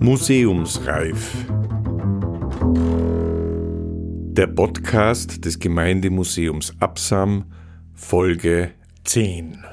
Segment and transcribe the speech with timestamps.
[0.00, 1.46] Museumsreif.
[4.32, 7.44] Der Podcast des Gemeindemuseums Absam,
[7.94, 8.72] Folge
[9.04, 9.64] 10.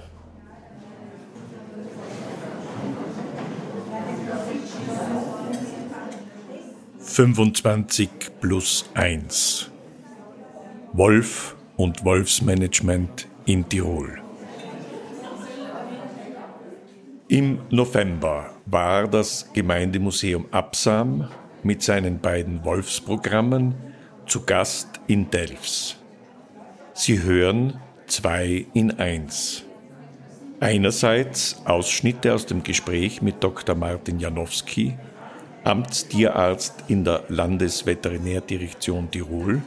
[7.00, 8.10] Fünfundzwanzig
[8.40, 9.72] plus eins.
[10.94, 14.27] Wolf und Wolfsmanagement in Tirol.
[17.30, 21.28] Im November war das Gemeindemuseum Absam
[21.62, 23.76] mit seinen beiden Wolfsprogrammen
[24.26, 25.98] zu Gast in Delfs.
[26.94, 29.66] Sie hören zwei in eins.
[30.62, 33.76] Einerseits Ausschnitte aus dem Gespräch mit Dr.
[33.76, 34.98] Martin Janowski,
[35.66, 39.62] Amtstierarzt in der Landesveterinärdirektion Tirol.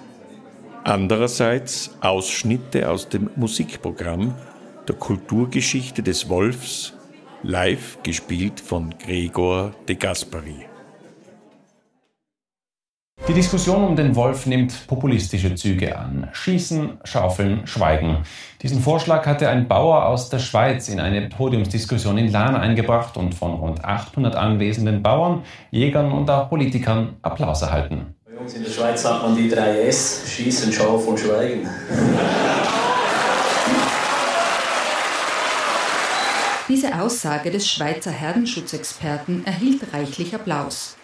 [0.83, 4.35] Andererseits Ausschnitte aus dem Musikprogramm
[4.89, 6.95] der Kulturgeschichte des Wolfs
[7.43, 10.67] live gespielt von Gregor de Gasperi.
[13.29, 16.29] Die Diskussion um den Wolf nimmt populistische Züge an.
[16.33, 18.25] Schießen, schaufeln, schweigen.
[18.63, 23.35] Diesen Vorschlag hatte ein Bauer aus der Schweiz in eine Podiumsdiskussion in Lahn eingebracht und
[23.35, 28.15] von rund 800 anwesenden Bauern, Jägern und auch Politikern Applaus erhalten.
[28.27, 31.69] Bei uns in der Schweiz hat man die drei S, Schießen, Schaufeln, Schweigen.
[36.71, 40.97] Diese Aussage des Schweizer Herdenschutzexperten erhielt reichlich Applaus.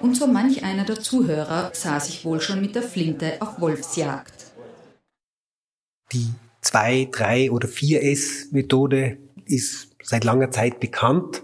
[0.00, 4.32] Und so manch einer der Zuhörer sah sich wohl schon mit der Flinte auf Wolfsjagd.
[6.12, 6.28] Die
[6.62, 11.42] 2, 3 oder 4S-Methode ist seit langer Zeit bekannt.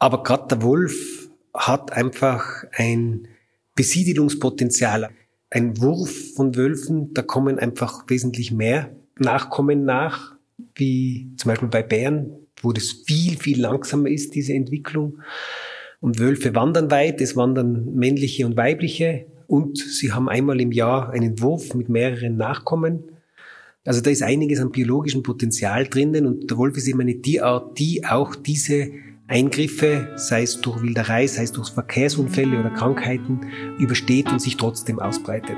[0.00, 3.28] Aber gerade der Wolf hat einfach ein
[3.76, 5.10] Besiedelungspotenzial.
[5.50, 10.34] Ein Wurf von Wölfen, da kommen einfach wesentlich mehr Nachkommen nach,
[10.74, 15.18] wie zum Beispiel bei Bären, wo das viel, viel langsamer ist, diese Entwicklung.
[16.00, 21.10] Und Wölfe wandern weit, es wandern männliche und weibliche und sie haben einmal im Jahr
[21.10, 23.04] einen Wurf mit mehreren Nachkommen.
[23.84, 27.78] Also da ist einiges an biologischem Potenzial drinnen und der Wolf ist eben eine Tierart,
[27.78, 28.90] die auch diese
[29.28, 33.40] Eingriffe, sei es durch Wilderei, sei es durch Verkehrsunfälle oder Krankheiten,
[33.78, 35.56] übersteht und sich trotzdem ausbreitet.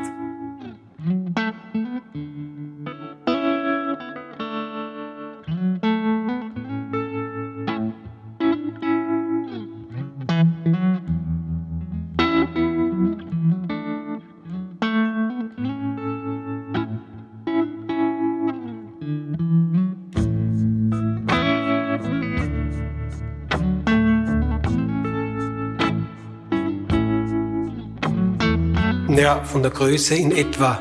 [29.44, 30.78] Von der Größe in etwa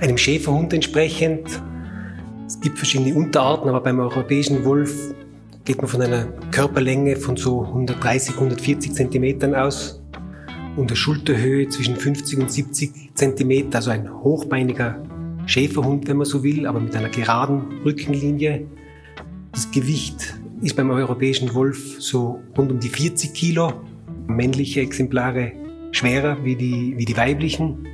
[0.00, 1.62] einem Schäferhund entsprechend.
[2.46, 5.14] Es gibt verschiedene Unterarten, aber beim europäischen Wolf
[5.64, 10.02] geht man von einer Körperlänge von so 130, 140 Zentimetern aus
[10.76, 15.02] und der Schulterhöhe zwischen 50 und 70 Zentimeter, also ein hochbeiniger
[15.46, 18.66] Schäferhund, wenn man so will, aber mit einer geraden Rückenlinie.
[19.52, 23.72] Das Gewicht ist beim europäischen Wolf so rund um die 40 Kilo.
[24.26, 25.61] Männliche Exemplare
[25.92, 27.86] schwerer wie die, wie die weiblichen.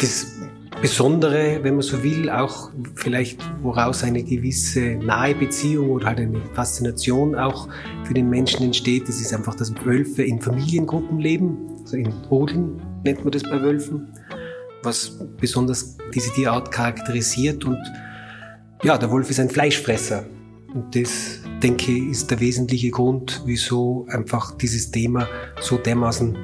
[0.00, 0.36] Das
[0.80, 6.40] Besondere, wenn man so will, auch vielleicht woraus eine gewisse nahe Beziehung oder halt eine
[6.52, 7.68] Faszination auch
[8.04, 12.82] für den Menschen entsteht, das ist einfach, dass Wölfe in Familiengruppen leben, also in Rudeln
[13.04, 14.08] nennt man das bei Wölfen,
[14.82, 17.64] was besonders diese Tierart charakterisiert.
[17.64, 17.78] Und
[18.82, 20.26] ja, der Wolf ist ein Fleischfresser.
[20.74, 25.28] Und das denke ist der wesentliche Grund, wieso einfach dieses Thema
[25.60, 26.36] so dermaßen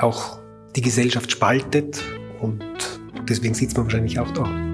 [0.00, 0.38] auch
[0.74, 2.02] die Gesellschaft spaltet
[2.40, 2.62] und
[3.28, 4.65] deswegen sitzt man wahrscheinlich auch da.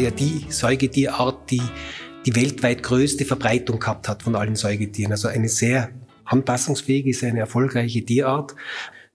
[0.00, 1.62] Ja die Säugetierart, die
[2.26, 5.12] die weltweit größte Verbreitung gehabt hat von allen Säugetieren.
[5.12, 5.90] Also eine sehr
[6.24, 8.54] anpassungsfähige, sehr eine erfolgreiche Tierart.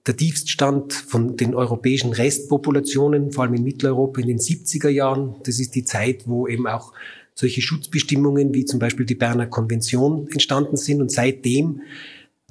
[0.06, 5.58] Der Tiefststand von den europäischen Restpopulationen, vor allem in Mitteleuropa in den 70er Jahren, das
[5.58, 6.92] ist die Zeit, wo eben auch
[7.34, 11.82] solche Schutzbestimmungen wie zum Beispiel die Berner Konvention entstanden sind und seitdem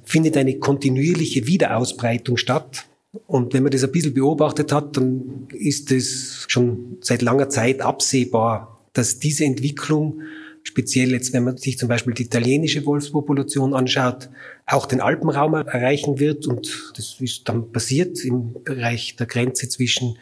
[0.04, 2.86] findet eine kontinuierliche Wiederausbreitung statt.
[3.26, 7.80] Und wenn man das ein bisschen beobachtet hat, dann ist es schon seit langer Zeit
[7.80, 10.22] absehbar, dass diese Entwicklung,
[10.62, 14.28] speziell jetzt, wenn man sich zum Beispiel die italienische Wolfspopulation anschaut,
[14.66, 16.46] auch den Alpenraum erreichen wird.
[16.46, 20.18] Und das ist dann passiert im Bereich der Grenze zwischen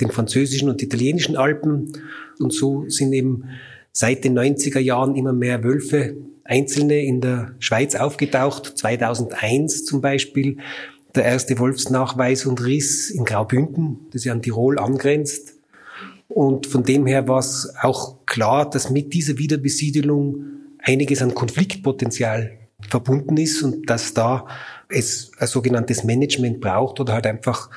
[0.00, 1.92] den französischen und italienischen Alpen.
[2.38, 3.44] Und so sind eben
[3.92, 8.78] seit den 90er Jahren immer mehr Wölfe einzelne in der Schweiz aufgetaucht.
[8.78, 10.58] 2001 zum Beispiel
[11.14, 15.54] der erste Wolfsnachweis und Riss in Graubünden, das ja an Tirol angrenzt.
[16.28, 20.44] Und von dem her war es auch klar, dass mit dieser Wiederbesiedelung
[20.78, 22.58] einiges an Konfliktpotenzial
[22.88, 24.46] verbunden ist und dass da
[24.88, 27.70] es ein sogenanntes Management braucht oder halt einfach,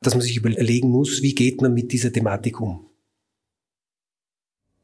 [0.00, 2.86] dass man sich überlegen muss, wie geht man mit dieser Thematik um.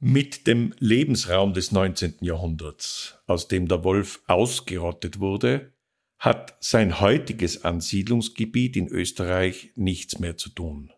[0.01, 2.19] Mit dem Lebensraum des 19.
[2.21, 5.73] Jahrhunderts, aus dem der Wolf ausgerottet wurde,
[6.19, 10.93] hat sein heutiges Ansiedlungsgebiet in Österreich nichts mehr zu tun.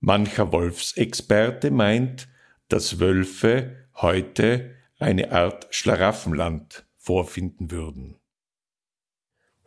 [0.00, 2.28] Mancher Wolfsexperte meint,
[2.68, 8.16] dass Wölfe heute eine Art Schlaraffenland vorfinden würden.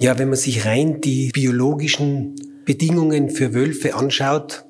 [0.02, 4.66] Ja, wenn man sich rein die biologischen Bedingungen für Wölfe anschaut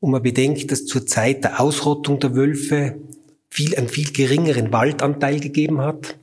[0.00, 3.00] und man bedenkt, dass zur Zeit der Ausrottung der Wölfe
[3.48, 6.18] viel, einen viel geringeren Waldanteil gegeben hat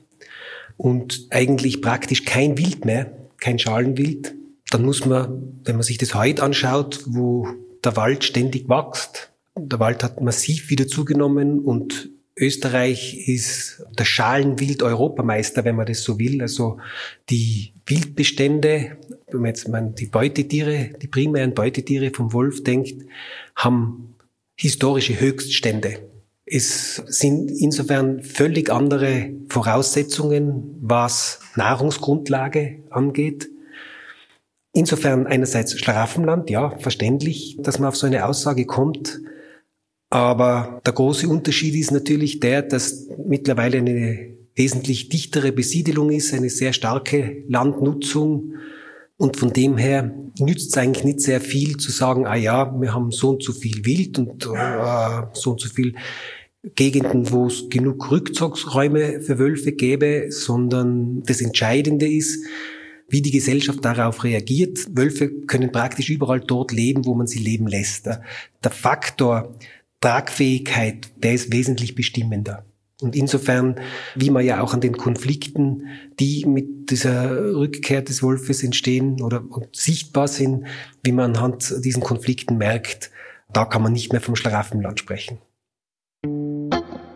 [0.76, 4.34] und eigentlich praktisch kein Wild mehr, kein Schalenwild,
[4.70, 7.48] dann muss man, wenn man sich das heute anschaut, wo
[7.84, 14.82] der Wald ständig wächst, der Wald hat massiv wieder zugenommen und Österreich ist der Schalenwild
[14.82, 16.42] Europameister, wenn man das so will.
[16.42, 16.78] Also
[17.30, 18.98] die Wildbestände,
[19.28, 23.06] wenn man jetzt mal die Beutetiere, die primären Beutetiere vom Wolf denkt,
[23.54, 24.16] haben
[24.54, 26.00] historische Höchststände.
[26.48, 33.48] Es sind insofern völlig andere Voraussetzungen, was Nahrungsgrundlage angeht.
[34.72, 39.20] Insofern einerseits Schlaraffenland, ja, verständlich, dass man auf so eine Aussage kommt.
[40.08, 46.50] Aber der große Unterschied ist natürlich der, dass mittlerweile eine wesentlich dichtere Besiedelung ist, eine
[46.50, 48.54] sehr starke Landnutzung.
[49.16, 52.94] Und von dem her nützt es eigentlich nicht sehr viel zu sagen, ah ja, wir
[52.94, 55.94] haben so und so viel Wild und äh, so und so viel
[56.74, 62.44] Gegenden, wo es genug Rückzugsräume für Wölfe gäbe, sondern das Entscheidende ist,
[63.08, 64.86] wie die Gesellschaft darauf reagiert.
[64.90, 68.06] Wölfe können praktisch überall dort leben, wo man sie leben lässt.
[68.06, 69.54] Der Faktor
[70.00, 72.64] Tragfähigkeit, der ist wesentlich bestimmender.
[73.00, 73.76] Und insofern,
[74.14, 75.88] wie man ja auch an den Konflikten,
[76.18, 80.66] die mit dieser Rückkehr des Wolfes entstehen oder sichtbar sind,
[81.02, 83.10] wie man anhand diesen Konflikten merkt,
[83.52, 85.38] da kann man nicht mehr vom Schlaraffenland sprechen.
[86.26, 87.15] thank you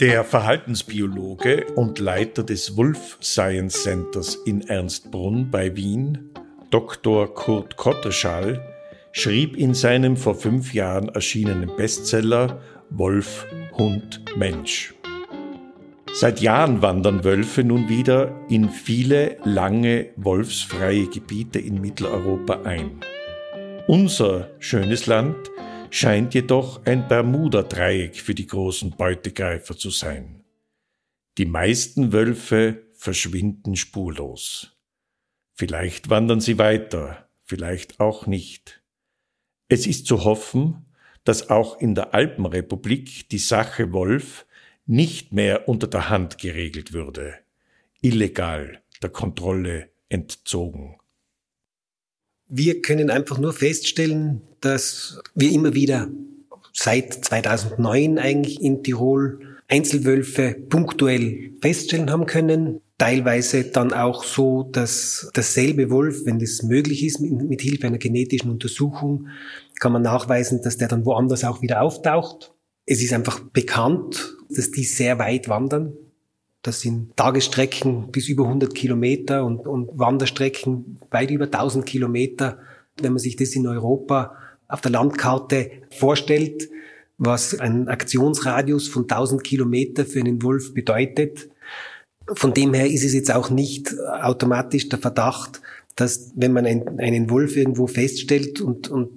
[0.00, 6.30] Der Verhaltensbiologe und Leiter des Wolf Science Centers in Ernstbrunn bei Wien,
[6.70, 7.34] Dr.
[7.34, 8.62] Kurt Kotterschall,
[9.10, 14.94] schrieb in seinem vor fünf Jahren erschienenen Bestseller Wolf, Hund, Mensch.
[16.12, 23.00] Seit Jahren wandern Wölfe nun wieder in viele lange wolfsfreie Gebiete in Mitteleuropa ein.
[23.88, 25.34] Unser schönes Land
[25.90, 30.44] scheint jedoch ein Bermuda-Dreieck für die großen Beutegreifer zu sein.
[31.38, 34.76] Die meisten Wölfe verschwinden spurlos.
[35.54, 38.82] Vielleicht wandern sie weiter, vielleicht auch nicht.
[39.68, 40.86] Es ist zu hoffen,
[41.24, 44.46] dass auch in der Alpenrepublik die Sache Wolf
[44.86, 47.34] nicht mehr unter der Hand geregelt würde,
[48.00, 50.96] illegal der Kontrolle entzogen.
[52.48, 56.08] Wir können einfach nur feststellen, dass wir immer wieder
[56.72, 62.80] seit 2009 eigentlich in Tirol Einzelwölfe punktuell feststellen haben können.
[62.96, 68.50] Teilweise dann auch so, dass dasselbe Wolf, wenn das möglich ist, mit Hilfe einer genetischen
[68.50, 69.28] Untersuchung,
[69.78, 72.54] kann man nachweisen, dass der dann woanders auch wieder auftaucht.
[72.86, 75.92] Es ist einfach bekannt, dass die sehr weit wandern.
[76.62, 82.58] Das sind Tagesstrecken bis über 100 Kilometer und, und Wanderstrecken weit über 1000 Kilometer.
[83.00, 84.36] Wenn man sich das in Europa
[84.66, 86.68] auf der Landkarte vorstellt,
[87.18, 91.48] was ein Aktionsradius von 1000 Kilometer für einen Wolf bedeutet.
[92.32, 95.60] Von dem her ist es jetzt auch nicht automatisch der Verdacht,
[95.96, 99.10] dass wenn man einen Wolf irgendwo feststellt und, und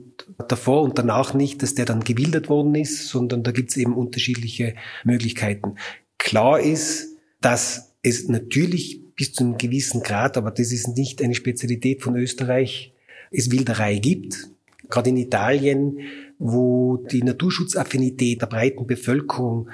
[0.48, 3.94] davor und danach nicht, dass der dann gewildert worden ist, sondern da gibt es eben
[3.94, 5.76] unterschiedliche Möglichkeiten.
[6.18, 7.11] Klar ist,
[7.42, 12.16] dass es natürlich bis zu einem gewissen Grad, aber das ist nicht eine Spezialität von
[12.16, 12.94] Österreich,
[13.32, 14.50] es Wilderei gibt.
[14.90, 16.00] Gerade in Italien,
[16.40, 19.70] wo die Naturschutzaffinität der breiten Bevölkerung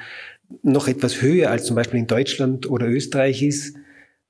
[0.63, 3.75] noch etwas höher als zum Beispiel in Deutschland oder Österreich ist,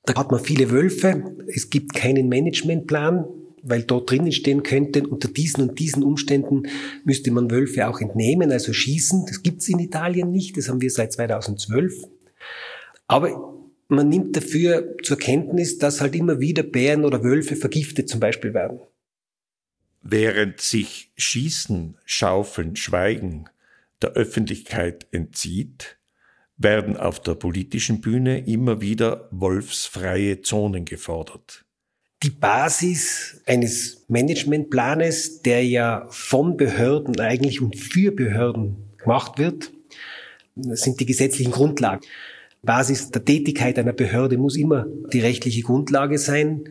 [0.06, 1.36] da hat man viele Wölfe.
[1.48, 3.26] Es gibt keinen Managementplan
[3.64, 6.64] weil dort drinnen stehen könnte, unter diesen und diesen Umständen
[7.04, 9.26] müsste man Wölfe auch entnehmen, also schießen.
[9.28, 11.94] Das gibt's in Italien nicht, das haben wir seit 2012.
[13.08, 13.54] Aber
[13.88, 18.54] man nimmt dafür zur Kenntnis, dass halt immer wieder Bären oder Wölfe vergiftet zum Beispiel
[18.54, 18.80] werden.
[20.02, 23.50] Während sich Schießen, Schaufeln, Schweigen
[24.02, 25.98] der Öffentlichkeit entzieht,
[26.58, 31.66] werden auf der politischen Bühne immer wieder wolfsfreie Zonen gefordert
[32.24, 39.72] die Basis eines Managementplanes, der ja von Behörden eigentlich und für Behörden gemacht wird,
[40.56, 42.02] sind die gesetzlichen Grundlagen.
[42.68, 46.70] Basis der Tätigkeit einer Behörde muss immer die rechtliche Grundlage sein.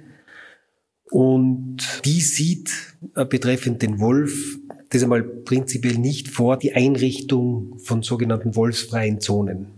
[1.11, 2.71] Und die sieht
[3.17, 4.59] äh, betreffend den Wolf
[4.91, 9.73] das einmal prinzipiell nicht vor, die Einrichtung von sogenannten wolfsfreien Zonen.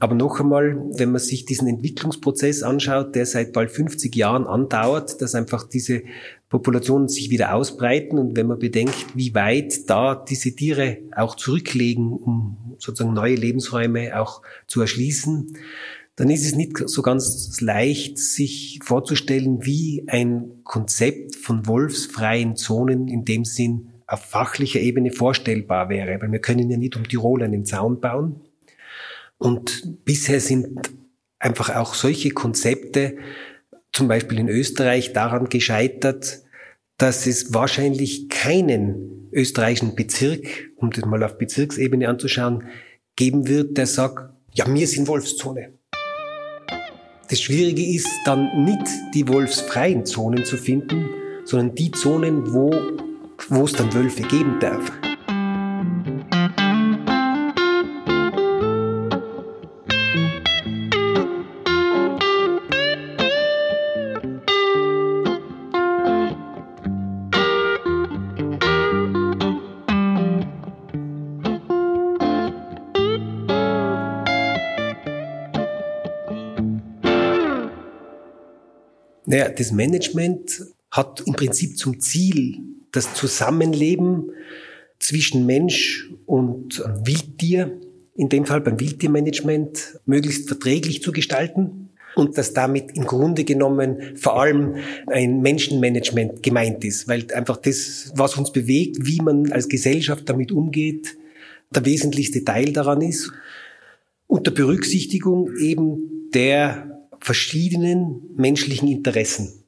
[0.00, 5.20] Aber noch einmal, wenn man sich diesen Entwicklungsprozess anschaut, der seit bald 50 Jahren andauert,
[5.20, 6.02] dass einfach diese
[6.54, 12.12] Populationen sich wieder ausbreiten und wenn man bedenkt, wie weit da diese Tiere auch zurücklegen,
[12.12, 15.58] um sozusagen neue Lebensräume auch zu erschließen,
[16.14, 23.08] dann ist es nicht so ganz leicht, sich vorzustellen, wie ein Konzept von wolfsfreien Zonen
[23.08, 26.22] in dem Sinn auf fachlicher Ebene vorstellbar wäre.
[26.22, 28.42] Weil wir können ja nicht um Tirol einen Zaun bauen,
[29.38, 30.92] und bisher sind
[31.40, 33.16] einfach auch solche Konzepte,
[33.92, 36.43] zum Beispiel in Österreich, daran gescheitert,
[36.98, 42.68] dass es wahrscheinlich keinen österreichischen Bezirk, um das mal auf Bezirksebene anzuschauen,
[43.16, 45.74] geben wird, der sagt, ja, wir sind Wolfszone.
[47.28, 51.08] Das Schwierige ist dann nicht die wolfsfreien Zonen zu finden,
[51.44, 52.70] sondern die Zonen, wo,
[53.48, 54.92] wo es dann Wölfe geben darf.
[79.34, 82.58] Naja, das Management hat im Prinzip zum Ziel,
[82.92, 84.30] das Zusammenleben
[85.00, 87.80] zwischen Mensch und Wildtier,
[88.14, 94.14] in dem Fall beim Wildtiermanagement, möglichst verträglich zu gestalten und dass damit im Grunde genommen
[94.14, 94.76] vor allem
[95.08, 100.52] ein Menschenmanagement gemeint ist, weil einfach das, was uns bewegt, wie man als Gesellschaft damit
[100.52, 101.16] umgeht,
[101.74, 103.32] der wesentlichste Teil daran ist.
[104.28, 106.93] Unter Berücksichtigung eben der
[107.24, 109.64] verschiedenen menschlichen Interessen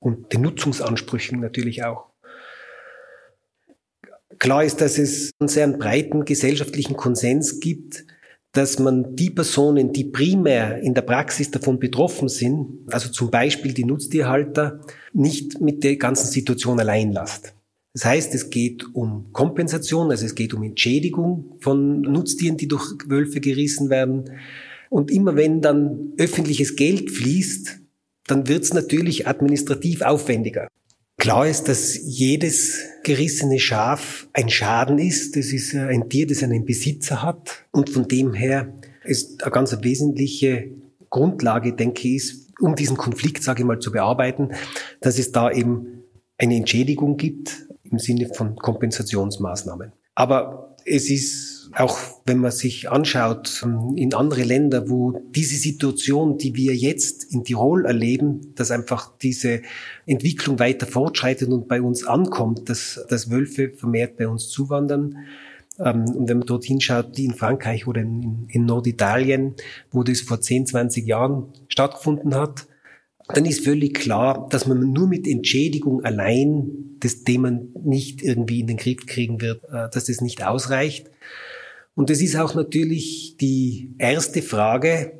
[0.00, 2.06] und den Nutzungsansprüchen natürlich auch.
[4.40, 8.04] Klar ist, dass es einen sehr breiten gesellschaftlichen Konsens gibt,
[8.50, 13.72] dass man die Personen, die primär in der Praxis davon betroffen sind, also zum Beispiel
[13.72, 14.80] die Nutztierhalter,
[15.12, 17.54] nicht mit der ganzen Situation allein lässt.
[17.94, 22.92] Das heißt, es geht um Kompensation, also es geht um Entschädigung von Nutztieren, die durch
[23.06, 24.24] Wölfe gerissen werden.
[24.92, 27.80] Und immer wenn dann öffentliches Geld fließt,
[28.26, 30.68] dann wird es natürlich administrativ aufwendiger.
[31.16, 35.34] Klar ist, dass jedes gerissene Schaf ein Schaden ist.
[35.34, 37.64] Das ist ein Tier, das einen Besitzer hat.
[37.70, 40.70] Und von dem her ist eine ganz wesentliche
[41.08, 44.50] Grundlage, denke ich, ist, um diesen Konflikt, sage ich mal, zu bearbeiten,
[45.00, 46.04] dass es da eben
[46.36, 49.92] eine Entschädigung gibt im Sinne von Kompensationsmaßnahmen.
[50.14, 56.38] Aber es ist auch wenn man sich anschaut ähm, in andere Länder, wo diese Situation,
[56.38, 59.62] die wir jetzt in Tirol erleben, dass einfach diese
[60.06, 65.18] Entwicklung weiter fortschreitet und bei uns ankommt, dass, dass Wölfe vermehrt bei uns zuwandern.
[65.78, 69.54] Ähm, und wenn man dort hinschaut, die in Frankreich oder in, in Norditalien,
[69.90, 72.66] wo das vor 10, 20 Jahren stattgefunden hat,
[73.28, 77.50] dann ist völlig klar, dass man nur mit Entschädigung allein das Thema
[77.82, 81.10] nicht irgendwie in den Griff kriegen wird, äh, dass das nicht ausreicht.
[81.94, 85.12] Und es ist auch natürlich die erste Frage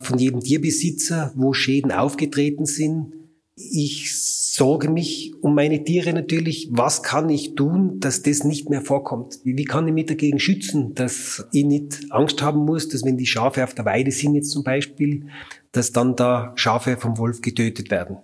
[0.00, 3.14] von jedem Tierbesitzer, wo Schäden aufgetreten sind.
[3.56, 4.14] Ich
[4.58, 6.68] sorge mich um meine Tiere natürlich.
[6.70, 9.38] Was kann ich tun, dass das nicht mehr vorkommt?
[9.44, 13.26] Wie kann ich mich dagegen schützen, dass ich nicht Angst haben muss, dass wenn die
[13.26, 15.26] Schafe auf der Weide sind jetzt zum Beispiel,
[15.72, 18.18] dass dann da Schafe vom Wolf getötet werden?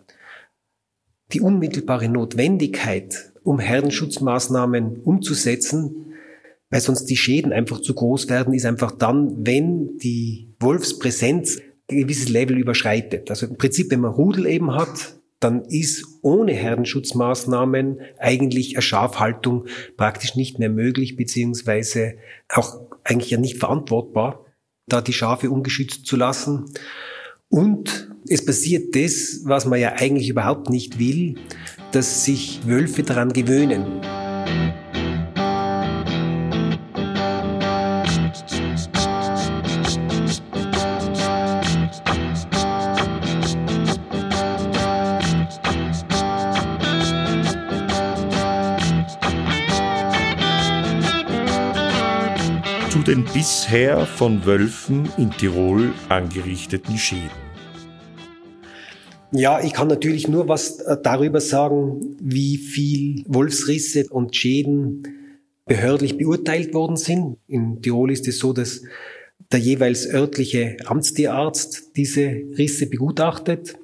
[1.32, 6.13] Die unmittelbare Notwendigkeit, um Herdenschutzmaßnahmen umzusetzen,
[6.70, 11.98] weil sonst die Schäden einfach zu groß werden, ist einfach dann, wenn die Wolfspräsenz ein
[11.98, 13.30] gewisses Level überschreitet.
[13.30, 19.66] Also im Prinzip, wenn man Rudel eben hat, dann ist ohne Herdenschutzmaßnahmen eigentlich eine Schafhaltung
[19.96, 22.14] praktisch nicht mehr möglich, beziehungsweise
[22.48, 24.46] auch eigentlich ja nicht verantwortbar,
[24.86, 26.72] da die Schafe ungeschützt zu lassen.
[27.48, 31.36] Und es passiert das, was man ja eigentlich überhaupt nicht will,
[31.92, 34.00] dass sich Wölfe daran gewöhnen.
[53.06, 57.44] Den bisher von Wölfen in Tirol angerichteten Schäden?
[59.30, 65.02] Ja, ich kann natürlich nur was äh, darüber sagen, wie viel Wolfsrisse und Schäden
[65.66, 67.36] behördlich beurteilt worden sind.
[67.46, 68.82] In Tirol ist es so, dass
[69.52, 72.22] der jeweils örtliche Amtstierarzt diese
[72.56, 73.76] Risse begutachtet.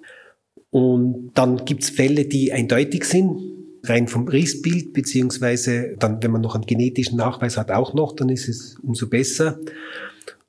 [0.70, 6.54] Und dann gibt's Fälle, die eindeutig sind rein vom Rissbild, beziehungsweise dann, wenn man noch
[6.54, 9.58] einen genetischen Nachweis hat, auch noch, dann ist es umso besser.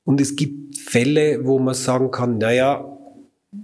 [0.03, 2.85] Und es gibt Fälle, wo man sagen kann, naja,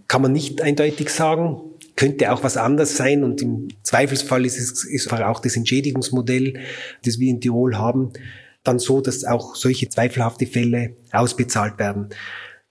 [0.08, 1.62] kann man nicht eindeutig sagen,
[1.96, 6.60] könnte auch was anders sein und im Zweifelsfall ist es ist auch das Entschädigungsmodell,
[7.04, 8.12] das wir in Tirol haben,
[8.64, 12.10] dann so, dass auch solche zweifelhafte Fälle ausbezahlt werden.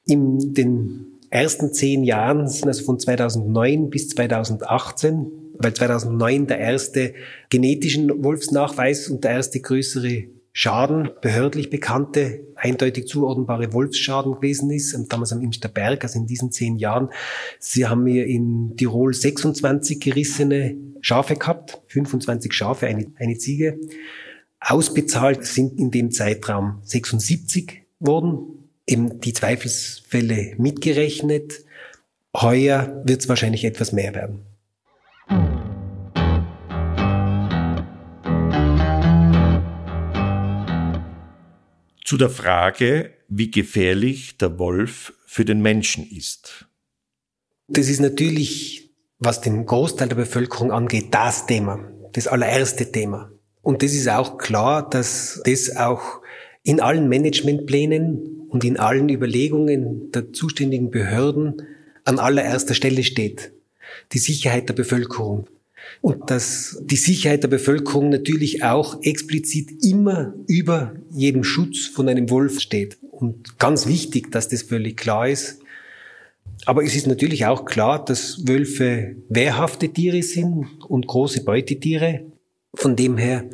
[0.05, 5.27] In den ersten zehn Jahren, also von 2009 bis 2018,
[5.59, 7.15] weil 2009 der erste
[7.51, 10.25] genetischen Wolfsnachweis und der erste größere
[10.59, 16.77] Schaden, behördlich bekannte, eindeutig zuordnbare Wolfsschaden gewesen ist, damals am Imsterberg, also in diesen zehn
[16.77, 17.11] Jahren.
[17.59, 23.79] Sie haben mir in Tirol 26 gerissene Schafe gehabt, 25 Schafe, eine, eine Ziege.
[24.59, 31.67] Ausbezahlt sind in dem Zeitraum 76 worden, eben die Zweifelsfälle mitgerechnet.
[32.35, 34.41] Heuer wird es wahrscheinlich etwas mehr werden.
[42.07, 46.67] Zu der Frage, wie gefährlich der Wolf für den Menschen ist.
[47.67, 51.81] Das ist natürlich, was den Großteil der Bevölkerung angeht, das Thema,
[52.13, 53.33] das allererste Thema.
[53.61, 56.23] Und das ist auch klar, dass das auch
[56.63, 61.63] in allen Managementplänen und in allen Überlegungen der zuständigen Behörden
[62.05, 63.51] an allererster Stelle steht
[64.13, 65.49] die Sicherheit der Bevölkerung.
[66.01, 72.31] Und dass die Sicherheit der Bevölkerung natürlich auch explizit immer über jedem Schutz von einem
[72.31, 72.99] Wolf steht.
[73.11, 75.61] Und ganz wichtig, dass das völlig klar ist.
[76.65, 82.25] Aber es ist natürlich auch klar, dass Wölfe wehrhafte Tiere sind und große Beutetiere.
[82.75, 83.45] Von dem her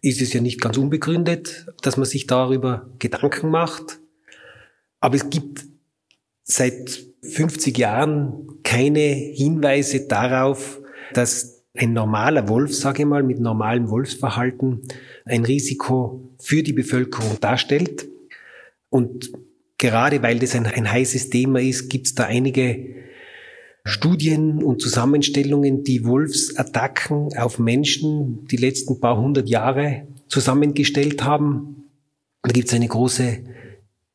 [0.00, 4.00] ist es ja nicht ganz unbegründet, dass man sich darüber Gedanken macht.
[5.00, 5.64] Aber es gibt
[6.44, 10.80] seit 50 Jahren keine Hinweise darauf,
[11.12, 14.82] dass ein normaler Wolf, sage ich mal, mit normalem Wolfsverhalten
[15.24, 18.08] ein Risiko für die Bevölkerung darstellt.
[18.90, 19.30] Und
[19.76, 22.96] gerade weil das ein, ein heißes Thema ist, gibt es da einige
[23.84, 31.90] Studien und Zusammenstellungen, die Wolfsattacken auf Menschen die letzten paar hundert Jahre zusammengestellt haben.
[32.42, 33.44] Da gibt es eine große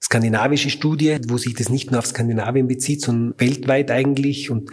[0.03, 4.51] skandinavische Studie, wo sich das nicht nur auf Skandinavien bezieht, sondern weltweit eigentlich.
[4.51, 4.69] Und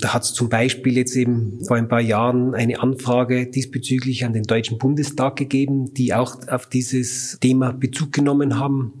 [0.00, 4.32] da hat es zum Beispiel jetzt eben vor ein paar Jahren eine Anfrage diesbezüglich an
[4.32, 9.00] den Deutschen Bundestag gegeben, die auch auf dieses Thema Bezug genommen haben.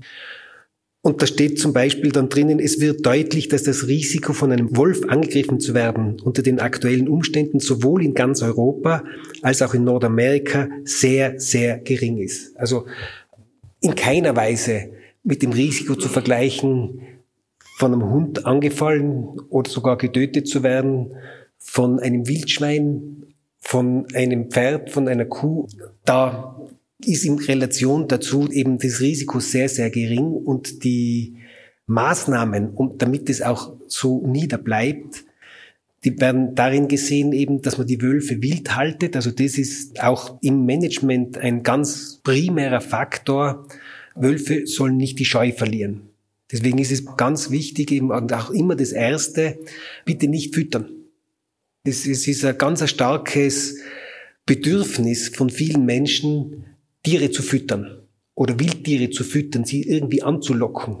[1.02, 4.76] Und da steht zum Beispiel dann drinnen, es wird deutlich, dass das Risiko von einem
[4.76, 9.02] Wolf angegriffen zu werden unter den aktuellen Umständen sowohl in ganz Europa
[9.40, 12.54] als auch in Nordamerika sehr, sehr gering ist.
[12.58, 12.84] Also
[13.80, 14.90] in keiner Weise
[15.22, 17.00] mit dem Risiko zu vergleichen,
[17.80, 21.14] von einem Hund angefallen oder sogar getötet zu werden,
[21.56, 23.24] von einem Wildschwein,
[23.58, 25.66] von einem Pferd, von einer Kuh.
[26.04, 26.60] Da
[27.02, 31.38] ist in Relation dazu eben das Risiko sehr, sehr gering und die
[31.86, 35.24] Maßnahmen, um, damit es auch so niederbleibt,
[36.04, 39.16] die werden darin gesehen eben, dass man die Wölfe wild haltet.
[39.16, 43.66] Also das ist auch im Management ein ganz primärer Faktor,
[44.14, 46.09] Wölfe sollen nicht die Scheu verlieren.
[46.52, 49.58] Deswegen ist es ganz wichtig eben auch immer das Erste,
[50.04, 50.88] bitte nicht füttern.
[51.84, 53.76] Es ist ein ganz starkes
[54.46, 56.64] Bedürfnis von vielen Menschen,
[57.02, 58.02] Tiere zu füttern
[58.34, 60.96] oder Wildtiere zu füttern, sie irgendwie anzulocken.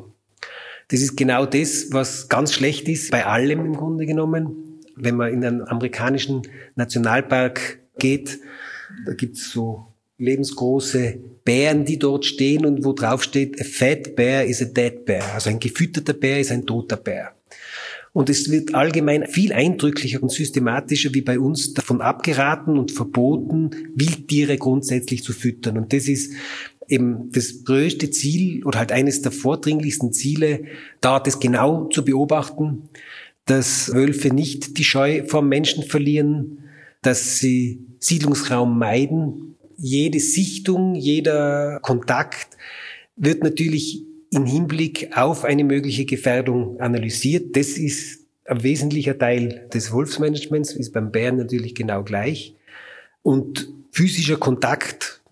[0.88, 4.80] Das ist genau das, was ganz schlecht ist bei allem im Grunde genommen.
[4.96, 6.42] Wenn man in einen amerikanischen
[6.74, 8.40] Nationalpark geht,
[9.06, 9.89] da gibt's so
[10.20, 15.04] lebensgroße Bären, die dort stehen und wo drauf steht, a fat bear is a dead
[15.04, 15.34] bear.
[15.34, 17.32] Also ein gefütterter Bär ist ein toter Bär.
[18.12, 23.70] Und es wird allgemein viel eindrücklicher und systematischer wie bei uns davon abgeraten und verboten,
[23.94, 25.78] Wildtiere grundsätzlich zu füttern.
[25.78, 26.32] Und das ist
[26.88, 30.64] eben das größte Ziel oder halt eines der vordringlichsten Ziele,
[31.00, 32.88] da das genau zu beobachten,
[33.46, 36.64] dass Wölfe nicht die Scheu vor Menschen verlieren,
[37.02, 39.56] dass sie Siedlungsraum meiden.
[39.82, 42.58] Jede Sichtung, jeder Kontakt
[43.16, 47.56] wird natürlich im Hinblick auf eine mögliche Gefährdung analysiert.
[47.56, 52.54] Das ist ein wesentlicher Teil des Wolfsmanagements, ist beim Bären natürlich genau gleich.
[53.22, 55.22] Und physischer Kontakt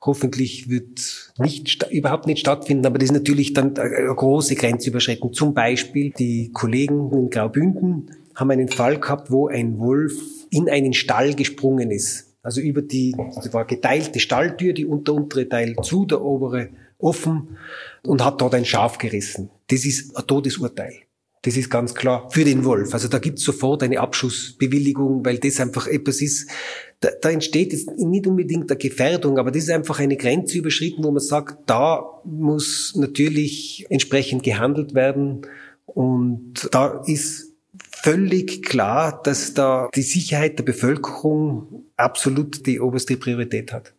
[0.00, 5.34] hoffentlich wird nicht, überhaupt nicht stattfinden, aber das ist natürlich dann eine große Grenzüberschreitung.
[5.34, 10.14] Zum Beispiel die Kollegen in Graubünden haben einen Fall gehabt, wo ein Wolf
[10.48, 12.27] in einen Stall gesprungen ist.
[12.48, 17.58] Also über die, das war geteilte Stalltür, die unter untere Teil zu, der obere offen
[18.04, 19.50] und hat dort ein Schaf gerissen.
[19.66, 20.94] Das ist ein Todesurteil.
[21.42, 22.94] Das ist ganz klar für den Wolf.
[22.94, 26.48] Also da gibt's sofort eine Abschussbewilligung, weil das einfach etwas ist,
[27.00, 31.04] da, da entsteht jetzt nicht unbedingt eine Gefährdung, aber das ist einfach eine Grenze überschritten,
[31.04, 35.42] wo man sagt, da muss natürlich entsprechend gehandelt werden.
[35.84, 37.52] Und da ist
[37.90, 43.92] völlig klar, dass da die Sicherheit der Bevölkerung absolut die oberste Priorität hat.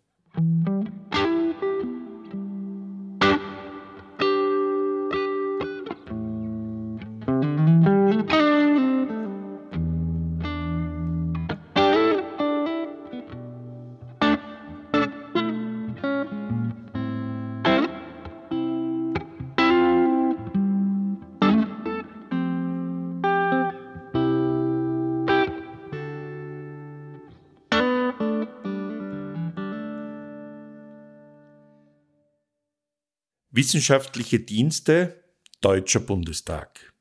[33.62, 35.22] Wissenschaftliche Dienste
[35.60, 36.93] Deutscher Bundestag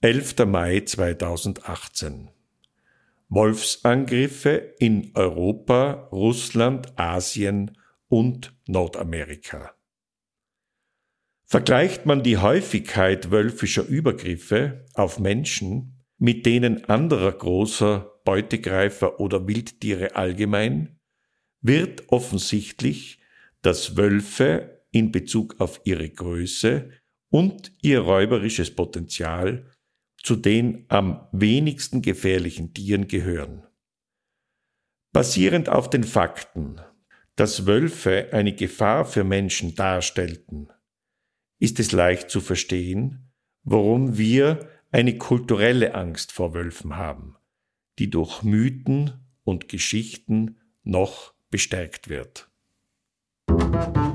[0.00, 0.44] 11.
[0.44, 2.30] Mai 2018
[3.28, 9.72] Wolfsangriffe in Europa, Russland, Asien und Nordamerika.
[11.44, 20.16] Vergleicht man die Häufigkeit wölfischer Übergriffe auf Menschen mit denen anderer großer Beutegreifer oder Wildtiere
[20.16, 20.98] allgemein,
[21.60, 23.20] wird offensichtlich,
[23.60, 26.90] dass Wölfe in Bezug auf ihre Größe
[27.30, 29.66] und ihr räuberisches Potenzial
[30.22, 33.66] zu den am wenigsten gefährlichen Tieren gehören.
[35.12, 36.80] Basierend auf den Fakten,
[37.34, 40.68] dass Wölfe eine Gefahr für Menschen darstellten,
[41.58, 43.32] ist es leicht zu verstehen,
[43.64, 47.36] warum wir eine kulturelle Angst vor Wölfen haben,
[47.98, 52.50] die durch Mythen und Geschichten noch bestärkt wird.
[53.48, 54.11] Musik